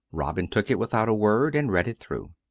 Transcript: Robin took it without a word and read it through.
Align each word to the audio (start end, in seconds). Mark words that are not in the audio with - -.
Robin 0.11 0.47
took 0.47 0.71
it 0.71 0.79
without 0.79 1.07
a 1.07 1.13
word 1.13 1.53
and 1.53 1.71
read 1.71 1.87
it 1.87 1.99
through. 1.99 2.31